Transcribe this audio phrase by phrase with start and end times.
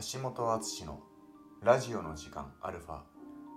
[0.00, 1.00] 橋本敦の
[1.60, 3.00] ラジオの時間アルファ。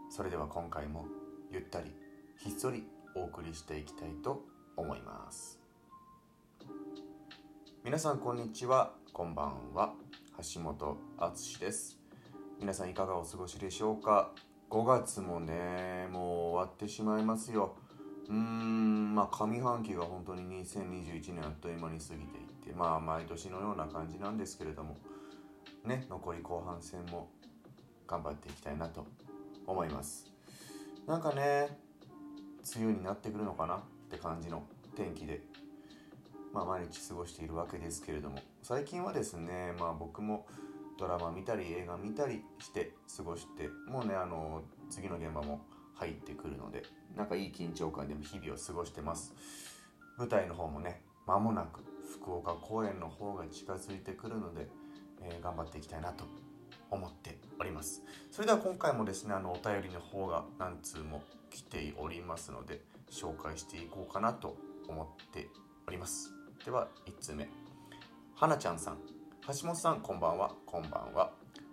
[0.09, 1.05] それでは今回も
[1.51, 1.93] ゆったり
[2.35, 2.83] ひっそり
[3.15, 4.43] お送りしていきたいと
[4.75, 5.59] 思います。
[7.83, 8.93] 皆さんこんにちは。
[9.13, 9.93] こんばんは。
[10.55, 11.99] 橋本敦です。
[12.59, 14.31] 皆さんいかがお過ごしでしょうか。
[14.71, 17.75] 5月もねもう終わってしまいますよ。
[18.27, 24.97] うーんまあ上半期が本当に2021年あっという間に過ぎていってまあ毎年のような感じなんですけれども。
[25.85, 27.29] ね残り後半戦も
[28.07, 29.05] 頑張っていきたいなと
[29.65, 30.31] 思います。
[31.07, 31.77] なんかね
[32.75, 34.63] 梅雨になってくるのかなって感じの
[34.95, 35.41] 天気で。
[36.53, 38.39] まあ毎日過ごしているわけですけれども。
[38.61, 40.45] 最近はですねまあ僕も
[40.99, 45.61] ドラマ見たり映画見たりして過ごしてもうねあの次の現場も
[45.95, 46.83] 入ってくるので
[47.15, 49.33] なんかいい緊張感でも日々を過ごしてます。
[50.17, 51.79] 舞台の方もね間もなく
[52.19, 54.67] 福岡公演の方が近づいてくるので、
[55.23, 56.25] え、頑張っていきたいなと
[56.89, 58.03] 思っております。
[58.31, 65.49] それでは今回もですねあのお便りの方が何通も来ておりますので紹介していこうかなと思って
[65.87, 66.31] おります。
[66.65, 67.49] では1通目。
[68.35, 68.97] はなちゃんさん。
[69.47, 70.53] 橋本さんこんばんは。
[70.65, 71.31] こんばんは。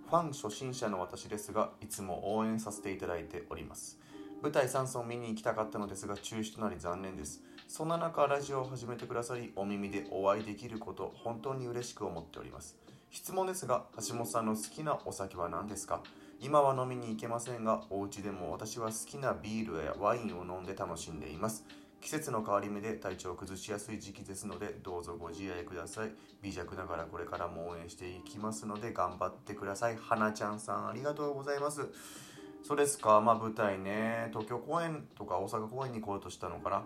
[0.08, 3.98] ファン初心者の私ですがいつも応援させていただいております。
[4.42, 7.42] 舞台3層見に行きたかったのですが中止となり残念です。
[7.66, 12.76] そんな中ラジオを始めてくださりお耳でお会いできること本当に嬉しく思っております。
[13.10, 16.02] 質問ですが橋本さんの好きなお酒は何ですか？
[16.40, 21.64] 今は飲みに行けませんがお家でも私は好きなビールやワインを飲んで楽しんでいます。
[22.00, 26.12] 季節の変わり目で体調を崩しやすい時期ですのでどうぞご自愛ください。
[26.42, 29.96] 微弱ながらこれからも応援していきますので頑張ってください。
[29.96, 31.88] 花ちゃんさんありがとうございます。
[32.62, 36.82] そうですか、まあ舞台ね、東京公演とか大阪公演に行こうとしたのかな？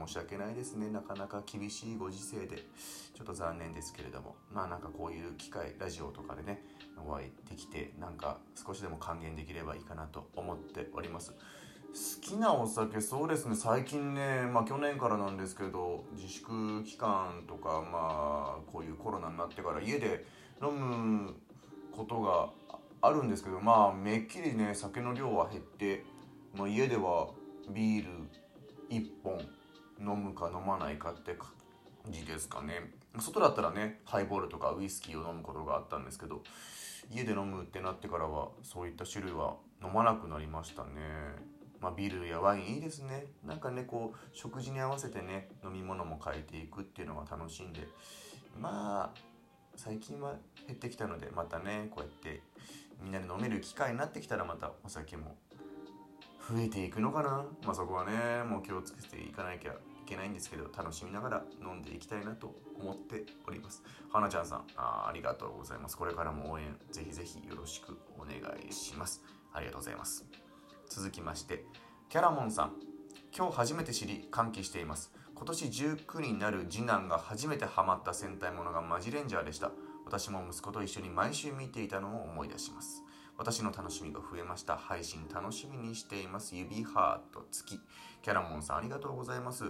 [0.00, 0.88] うん、申し訳ないですね。
[0.88, 2.56] なかなか厳しいご時世で、
[3.14, 6.64] ちょっと残念ですけれども、まあなんかこういう機会、ラジオとかでね、
[7.06, 11.32] お会いできて、なんか少しでも還元できればいいかなと思っております。
[11.32, 11.36] 好
[12.22, 20.24] きなお酒、そうですね、最近ね、まあ去年からなんですけど、自粛期間とか、まあこういうコロナになってから家で
[20.62, 21.34] 飲む
[21.92, 22.48] ことが
[23.02, 26.04] あるんですけどまあめっきりね酒の量は減って、
[26.56, 27.28] まあ、家では
[27.70, 28.10] ビール
[28.90, 29.38] 1本
[30.00, 31.48] 飲むか飲まないかって感
[32.10, 32.90] じですかね。
[33.18, 36.42] 外だったらねハイボールとかウイスキーを飲むことがあったんですけど
[37.10, 40.90] 家で飲むってなってからはそういった種類は飲まなくなりましたね。
[41.80, 43.26] まあ、ビールやワインいいですね。
[43.44, 47.88] なんかねこう食事に合わせてね飲み物も変えていくっていうのが楽しんで
[48.60, 49.20] まあ
[49.76, 50.34] 最近は
[50.66, 52.42] 減ってきたのでまたねこうやって
[53.02, 55.36] みんなで飲める機会になってきたらまたお酒も
[56.48, 57.44] 増えていくのかな。
[57.64, 59.74] まあそこはねもう気をつけていかなきゃい
[60.06, 63.82] けないんですけど楽しみながら飲んでいきたいなと思っております。
[64.12, 65.96] はなちゃんさんあありがとうございます。
[65.96, 68.36] これからも応援ぜひぜひよろしくお願
[68.68, 69.22] いします。
[69.52, 70.24] ありがとうございます。
[70.88, 71.64] 続きまして
[72.08, 72.72] キャラモンさん。
[73.36, 75.12] 今日初めて知り歓喜しています。
[75.36, 79.70] 今年19になる次男が初めてハマった戦隊ものがマジレンジャーでした。
[80.10, 83.04] 私も息子と一緒に毎週見ていたのを思い出します。
[83.38, 84.76] 私の楽しみが増えました。
[84.76, 86.56] 配信楽しみにしています。
[86.56, 87.80] 指ハート付き。
[88.20, 89.66] キャラモンさんありがとうございます。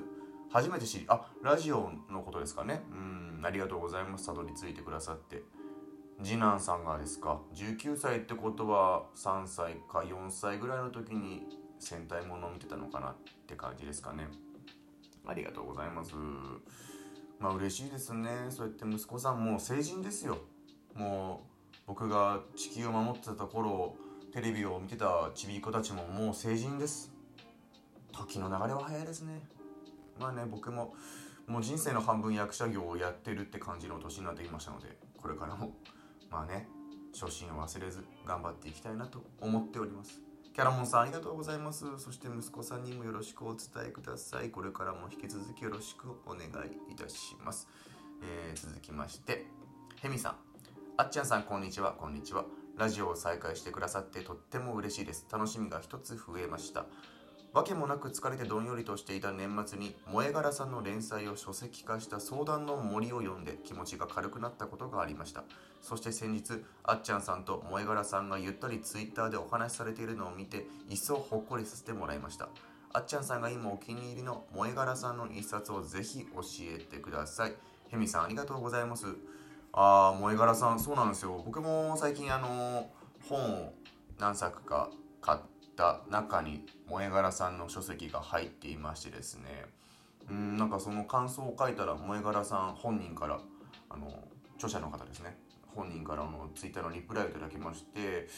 [0.51, 2.83] 初めて知りあラジオのことですかね。
[2.91, 4.25] うんありがとうございます。
[4.25, 5.43] たどり着いてくださって。
[6.23, 7.43] 次男さんがですか。
[7.55, 11.43] 19歳ってことは3歳か4歳ぐらいの時に
[11.79, 14.27] 戦隊ものを見てたのかなって感じですかね。
[15.27, 16.15] ありがとうございます。
[17.41, 18.29] まあ嬉しいですね。
[18.51, 20.39] そうやって息子さんもう成人ですよ。
[20.95, 23.97] もう僕が地球を守ってた頃
[24.33, 27.11] テレビを見てたちびっ子たちももう成人です。
[28.13, 29.41] 時の流れは早いですね。
[30.21, 30.95] まあね僕も
[31.47, 35.73] もう人生の半分役者業をやってるって感じの年になってきましたのでこれからも
[36.31, 36.69] まあね
[37.19, 40.30] 初心を忘れず頑張っていきたいなと思っております。
[40.53, 41.85] キャラモンさんありがとうございます。
[41.99, 44.51] そして息子さんにもよろしくお伝えください。
[44.51, 46.47] これからも引き続きよろしくお願
[46.89, 47.69] いいたします。
[48.23, 49.47] えー、続きまして、
[50.03, 50.37] ヘミさん。
[50.97, 51.93] あっちゃんさん、こんにちは。
[51.93, 52.45] こんにちは。
[52.77, 55.25] ラジオを再開してくださってとっても嬉しいです。
[55.31, 56.87] 楽しみが一つ増えました。
[57.53, 65.43] わけもなく疲れてどんよりとしていた年末に萌え柄さんの連載を書籍化した相談の森を読んで気持ちが軽くなったことがありました。
[65.81, 72.49] そして先日あっちゃんさんと萌え柄さんがゆったりツイッターでお話しされているのを見て一層ほっこりさせてもらいました。
[72.93, 77.55] あっちゃんさんが今お気に入りの萌え柄さんの一冊をぜひ教えてください。
[77.89, 79.07] ヘミさんありがとうございます。
[79.73, 81.43] あー萌え柄さんそうなんですよ。
[81.45, 82.91] 僕も最近あの
[83.29, 83.73] 本を
[84.21, 84.89] 何作か
[85.81, 89.65] った中に萌柄さんの書籍が入っていましてですね。
[90.29, 93.41] うんなんかその感想を書いたら萌え柄さん本人から
[93.89, 94.07] あの
[94.57, 95.37] 著者の方ですね。
[95.75, 98.29] 本人からのツイッターのリプライをいただきまして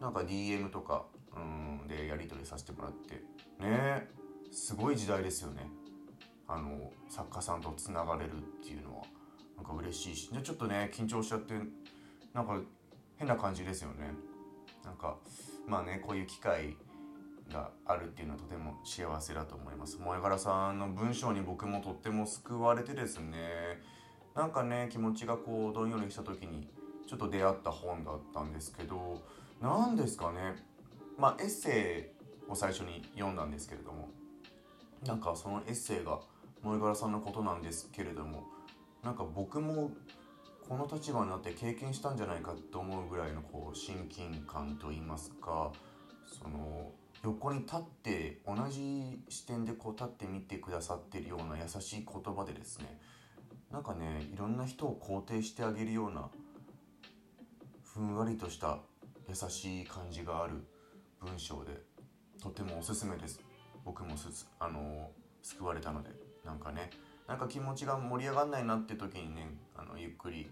[0.00, 1.04] なんか DM とか
[1.36, 3.22] うんでやり取りさせてもらって
[3.60, 4.08] ね
[4.50, 5.70] すごい時代ですよね。
[6.46, 9.04] あの作家さんとつながれるっていうのは。
[9.56, 10.32] なんか嬉しいし。
[10.32, 11.54] でちょっとね緊張しちゃって
[12.32, 12.60] なんか
[13.16, 14.14] 変な感じですよね。
[14.84, 15.16] なんか
[15.66, 16.76] まあねこういう機会
[17.52, 19.96] があるっていうのはとても幸せだと思います。
[19.98, 23.80] 萌柄さんの文章に僕もとっても救われてですね。
[24.34, 26.68] なんかね気持ちがこうどんよりした時に
[27.08, 29.20] ちょっと出会った本だったんですけど
[29.60, 30.56] 何ですかね。
[31.16, 32.12] まあエッセ
[32.48, 34.08] イを最初に読んだんですけれども
[35.04, 36.20] なんかそのエッセイが
[36.62, 38.44] 萌柄さんのことなんですけれども
[39.02, 39.90] なんか僕も
[40.68, 45.72] この立場になって経験したんじゃないかと思うぐらいのこう親近感といいますか
[46.26, 46.92] その
[47.22, 53.00] 横に立って同じ視点でこう立って見てくださってるような優しい言葉でですね
[53.72, 56.28] なんかねいろんな人を肯定してあげるような
[57.82, 58.78] ふんわりとした
[59.28, 60.64] 優しい感じがある
[61.20, 61.72] 文章で
[62.40, 63.40] とてもおすすめです。
[63.84, 65.10] 僕もすあの
[65.42, 66.10] 救われたので
[66.44, 66.90] なんかね
[67.26, 70.50] なんか気持ちが盛り上がんないなって時にねあのゆっくり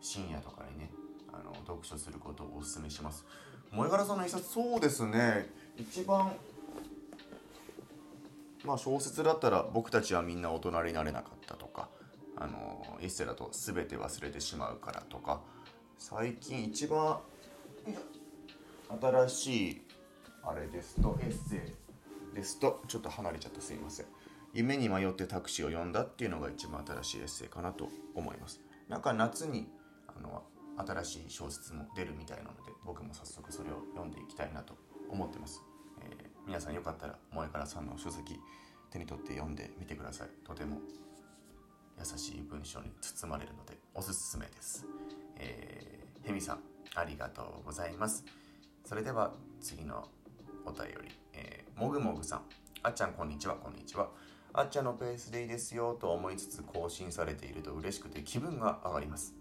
[0.00, 0.90] 深夜とかにね
[1.32, 3.24] あの読書することをおすすめします。
[3.72, 5.48] 萌柄さんの一冊そうですね。
[5.76, 6.32] 一番
[8.64, 11.88] まあ小説だったら「僕たちはみんな大人になれなかった」とか
[12.36, 15.40] あのエッセイだと「全て忘れてしまうから」とか
[15.98, 17.20] 最近一番
[19.00, 19.82] 新しい
[20.42, 21.74] あれですとエッセ
[22.32, 24.06] イですとちょっと離れちゃったすいません。
[24.52, 28.60] 夢に迷ってタクシーを呼んだっていうのが一番新しいエッセイかなと思います。
[28.88, 29.68] なんか夏に
[30.08, 30.42] あの
[30.78, 34.74] 新しい小説も出るみたいなので僕も早速それを読んでいきたいなと
[35.08, 35.62] 思ってます、
[36.02, 38.38] えー、皆さんよかったら萌からさんの書籍
[38.90, 40.28] 手に取って読んでみてください。
[40.44, 40.78] とても
[41.98, 44.86] 優しい文章に包まれるのでおすすめです、
[45.38, 46.60] えー、ヘミさん
[46.94, 48.24] ありがとうございます。
[48.84, 50.08] それでは次の
[50.64, 52.42] お便り、えー、もぐもぐさん。
[52.82, 54.08] あっちゃんこんにちはこんにちは。
[54.52, 59.34] あっちゃんのペースでいいですよと思いつつ更新されていると嬉しくて気分が上がります。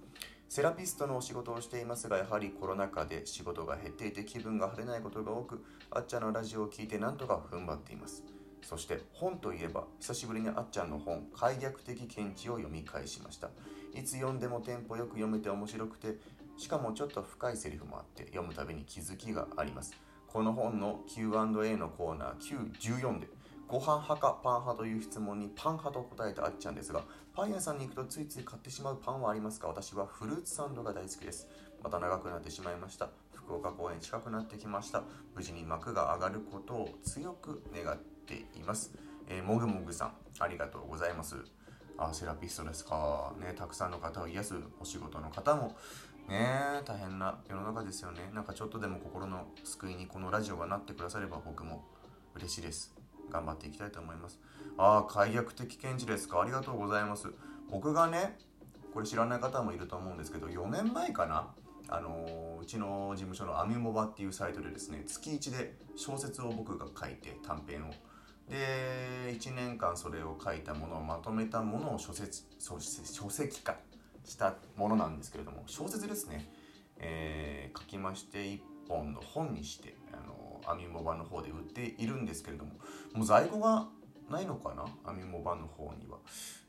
[0.48, 8.24] セラピストのお仕事をしていますがやはりコロナ禍で仕事が減っていて気分が晴れないことが多くあっちゃんのラジオを聴いてなんとか踏ん張っています。
[8.62, 13.50] そして本といえば久しぶりにあっちゃんの本「開逆的見地」を読み返しました。
[13.94, 16.18] いつ読んでもテンポよく読めて面白くて
[16.58, 19.94] しかもちょっと深いセリフもあって読むたびに気づきがあります。
[20.28, 23.28] この本の Q&A のコーナー914で
[23.68, 27.04] ご飯派かパン派という質問にパン派と答えたあっちゃんですが
[27.36, 29.68] パン屋さんに行くとついつい買ってしまうパンはありますか？
[29.68, 31.48] 私はフルーツサンドが大好きです。
[31.84, 33.10] また長くなってしまいました。
[33.34, 35.04] 福岡公演近くなってきました。
[35.36, 38.92] 無事に幕が上がることを強く願っています、
[39.28, 41.36] えー、もぐもぐさんありがとうございます。
[41.98, 43.34] あセラピストですか。
[43.40, 45.76] ねたくさんの方を癒すお仕事の方も
[46.30, 48.32] ね大変な世の中ですよね。
[48.34, 51.84] なんかちょっとでも心の救いにこのラジオがなってくだされば僕も
[52.36, 52.95] 嬉しいです。
[53.32, 54.40] 頑張っていきたいと思います。
[54.78, 56.42] ああ解約的見地ですか。
[56.42, 57.30] ありがとうございます。
[57.70, 58.38] 僕がね
[58.94, 61.54] これ知らない方もいると思うんですけど4年前かな？
[61.88, 67.94] あのうちの事務所のアミモバっていうサイトでですね月1で小説を僕が書いて短編を。
[68.50, 72.80] で1年間それを書いたものをまとめたものを書説書
[73.30, 73.76] 籍化
[74.24, 76.48] したものなんですけれども小説ですね、
[77.00, 80.35] えー、書きまして1本の本にしてあの
[80.68, 82.72] アミモバの方で売っているんですけれども
[83.14, 83.88] もう在庫が
[84.30, 84.86] ないのかな？
[85.10, 86.18] アミモバの方には。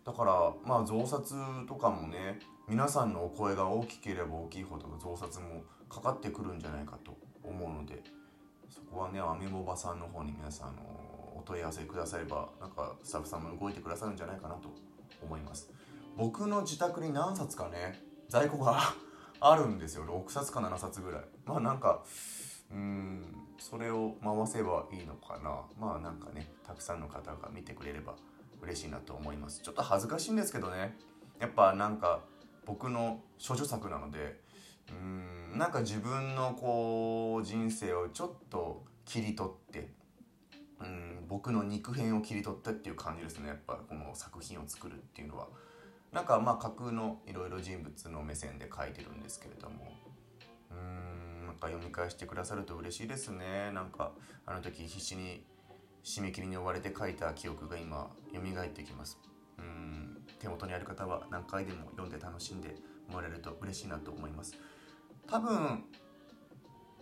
[0.04, 1.34] だからまあ増刷
[1.66, 2.38] とかもね
[2.68, 8.02] 皆さんのお声が大きければ大きいほど増刷もかかってくるんじゃないかと思うので
[8.68, 10.82] そこはねアミモバさんの方に皆さんの
[11.36, 14.68] お問い合わせくださればなんかスタッフさんも動いてくださるんじゃないかなと
[15.22, 15.70] 思います。
[16.16, 18.80] 僕の自宅に何冊かね在庫が
[19.40, 20.04] あるんですよ。
[20.04, 21.24] 6冊か7冊ぐらい。
[21.44, 22.02] まあなんか
[22.70, 23.24] うん。
[23.58, 25.62] それを回せばいいのかな。
[25.78, 28.14] まあなんかねたくさんの方が見てくれれば
[28.62, 29.62] 嬉しいなと思います。
[29.62, 30.96] ちょっと恥ずかしいんですけどね。
[31.38, 32.20] やっぱなんか
[32.64, 34.40] 僕の処女作なので
[34.90, 35.58] うん。
[35.58, 39.90] なんか自分のこう人生をちょっと切り取って
[40.80, 41.24] うん。
[41.28, 43.48] 僕の肉片を切り取ったっていう感じですね。
[43.48, 45.48] やっぱこの作品を作るっていうのは。
[46.12, 49.92] なんかまあ架空のいろいろ人物の目線で書いてるんですけれども。
[50.70, 51.35] うん。
[51.56, 53.70] なんか読み返してくださると嬉しいですね。
[53.72, 54.12] なんか
[54.44, 55.42] あの時必死に
[56.04, 59.18] 締め切りに追われて書いた記憶が今蘇ってきます。
[59.58, 60.22] うん。
[60.38, 62.76] 手元にある方は何回でも読んで楽しんで
[63.10, 64.54] もらえると嬉しいなと思います。
[65.26, 65.84] 多分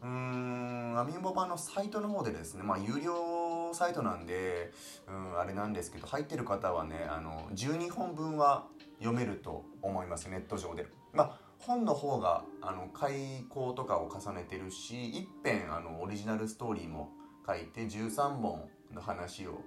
[0.03, 4.71] うーんアミンボ版のサイトの方でですねまあ有料サイトなんで
[5.09, 8.69] うんあれなんですけど入ってる方はねあの12本分は
[9.01, 10.87] 読めると思いますネット上で。
[11.13, 17.11] まあ本の方があの開講とかを重ねてるし一編あのオリジナルストーリーも
[17.47, 19.61] 書いて13本の話を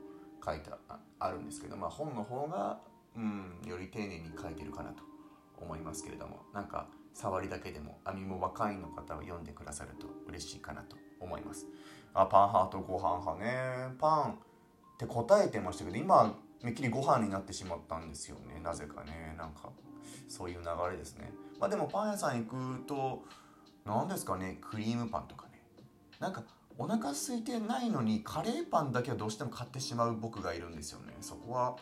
[0.46, 0.70] 書いて
[1.20, 2.80] あるんですけど、まあ、本の方が、
[3.16, 5.04] うん、より丁寧に書いてるかなと
[5.60, 11.66] 思いますけれどもなんか触りだけでも網も若いの方を読んでくださると嬉しいかなと思います。
[12.14, 13.96] あパン派とご飯派ね。
[14.00, 14.36] パンっ
[15.00, 18.60] て答えてましたけど今めっきりご飯になってしまったんですよね。
[18.64, 19.36] なぜかね。
[19.36, 19.72] なんか
[20.28, 21.32] そういう流れですね。
[21.60, 23.24] まあでもパン屋さん行くと
[23.86, 25.62] 何ですかねクリームパンとかね。
[26.20, 26.44] なんか
[26.78, 31.14] お腹空いてないのにカレーパンだけはどうしても買ってしまう僕がいるんですよね。
[31.22, 31.76] そこは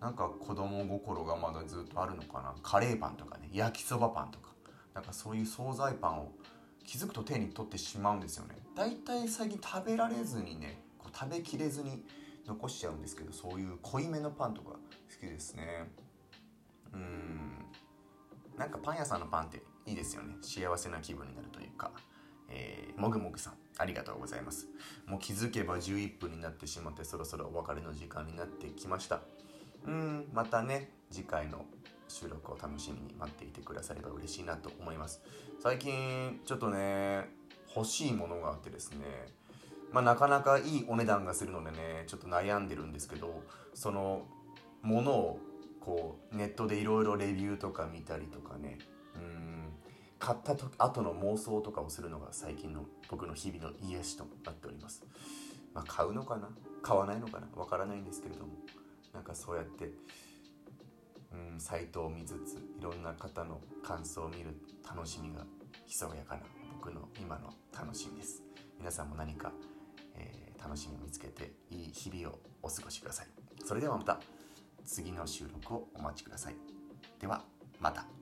[0.00, 2.54] なんか子供心がまだずっとあるのかな。
[2.62, 4.48] カレーパンとかね焼きそばパンとか。
[4.94, 6.32] なんかそういう惣菜パンを
[6.84, 8.56] 気づくと手に取ってしまうんですよね。
[8.74, 12.04] だいたい最近食べられずにねこう食べきれずに
[12.46, 14.78] 残しちゃうんですけどそういう濃いめのパンとか好
[15.20, 15.90] きですね。
[16.92, 17.66] うん。
[18.58, 20.36] なんかパン屋さんのパンっていいですよね。
[20.42, 21.90] 幸せな気分になるというか。
[22.50, 24.68] えー、もぐもぐさんありがとうございます。
[25.06, 29.20] もう気づけば11分になってしまってそろそろお別れの時間になってきました。
[29.86, 31.64] うんまたね次回の
[32.08, 35.22] 収録を楽しみに待っていてくだされば嬉しいなと思います。
[35.62, 37.28] 最近ちょっとね
[37.74, 39.04] 欲しいものがあってですね。
[39.92, 44.26] まあ、なかなかいいお値段がするのでねちょっと悩んでるんですけどその
[44.82, 45.40] ものを
[45.88, 48.76] こうネットでいろいろレビューとか見たりとかね。
[49.16, 49.72] うん。
[50.18, 55.04] 買ったと後の妄想とかをするのが最近の僕の日々の癒しとなっております、
[55.72, 56.50] まあ、買うのかな？
[56.82, 57.46] 買わないのかな？
[57.54, 58.52] わからないんですけれども。
[59.14, 59.90] なんかそうやって
[61.32, 65.46] うんサイトを見つついろんな方の感想を見る楽しみが
[65.86, 66.42] ひそやかな
[66.74, 68.42] 僕の今の楽しみです。
[68.78, 69.52] 皆さんも何か、
[70.16, 73.26] えー、楽しみを見つけていい日々をお過ごしください。
[73.64, 74.20] それではまた。
[74.88, 76.56] 次の収録をお待ちください。
[77.20, 77.44] では
[77.78, 78.17] また。